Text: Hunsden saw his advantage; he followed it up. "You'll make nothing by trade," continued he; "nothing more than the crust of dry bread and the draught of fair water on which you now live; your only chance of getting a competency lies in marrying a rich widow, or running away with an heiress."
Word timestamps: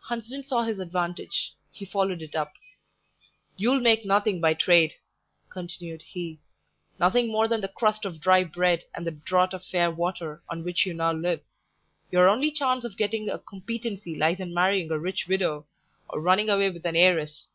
Hunsden 0.00 0.42
saw 0.42 0.64
his 0.64 0.80
advantage; 0.80 1.52
he 1.70 1.84
followed 1.84 2.22
it 2.22 2.34
up. 2.34 2.54
"You'll 3.56 3.78
make 3.78 4.04
nothing 4.04 4.40
by 4.40 4.52
trade," 4.52 4.94
continued 5.48 6.02
he; 6.02 6.40
"nothing 6.98 7.28
more 7.30 7.46
than 7.46 7.60
the 7.60 7.68
crust 7.68 8.04
of 8.04 8.20
dry 8.20 8.42
bread 8.42 8.82
and 8.96 9.06
the 9.06 9.12
draught 9.12 9.54
of 9.54 9.64
fair 9.64 9.88
water 9.88 10.42
on 10.48 10.64
which 10.64 10.86
you 10.86 10.92
now 10.92 11.12
live; 11.12 11.42
your 12.10 12.28
only 12.28 12.50
chance 12.50 12.82
of 12.82 12.96
getting 12.96 13.28
a 13.30 13.38
competency 13.38 14.16
lies 14.16 14.40
in 14.40 14.52
marrying 14.52 14.90
a 14.90 14.98
rich 14.98 15.28
widow, 15.28 15.68
or 16.08 16.20
running 16.20 16.50
away 16.50 16.68
with 16.70 16.84
an 16.84 16.96
heiress." 16.96 17.46